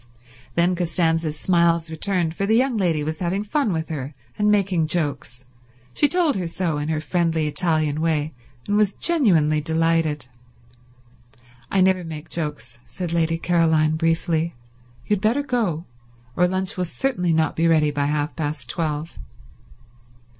Then 0.55 0.73
Costanza's 0.75 1.39
smiles 1.39 1.91
returned, 1.91 2.35
for 2.35 2.47
the 2.47 2.55
young 2.55 2.75
lady 2.75 3.03
was 3.03 3.19
having 3.19 3.43
fun 3.43 3.71
with 3.71 3.89
her 3.89 4.15
and 4.35 4.49
making 4.49 4.87
jokes. 4.87 5.45
She 5.93 6.07
told 6.07 6.35
her 6.37 6.47
so, 6.47 6.79
in 6.79 6.89
her 6.89 6.99
friendly 6.99 7.45
Italian 7.45 8.01
way, 8.01 8.33
and 8.65 8.77
was 8.77 8.95
genuinely 8.95 9.61
delighted. 9.61 10.25
"I 11.69 11.81
never 11.81 12.03
make 12.03 12.29
jokes," 12.29 12.79
said 12.87 13.13
Lady 13.13 13.37
Caroline 13.37 13.95
briefly. 13.95 14.55
"You 15.05 15.17
had 15.17 15.21
better 15.21 15.43
go, 15.43 15.85
or 16.35 16.47
lunch 16.47 16.77
will 16.77 16.85
certainly 16.85 17.31
not 17.31 17.55
be 17.55 17.67
ready 17.67 17.91
by 17.91 18.05
half 18.07 18.35
past 18.35 18.67
twelve." 18.71 19.19